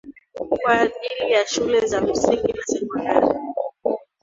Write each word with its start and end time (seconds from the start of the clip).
kwa 0.59 0.71
ajili 0.79 1.31
ya 1.31 1.47
shule 1.47 1.85
za 1.87 2.01
msingi 2.01 2.53
na 2.53 2.63
sekondari 2.65 3.39